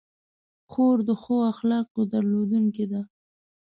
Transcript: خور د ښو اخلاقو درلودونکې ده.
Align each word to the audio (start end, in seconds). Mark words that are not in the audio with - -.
خور 0.71 0.97
د 1.07 1.09
ښو 1.21 1.35
اخلاقو 1.53 2.01
درلودونکې 2.13 2.85
ده. 2.91 3.01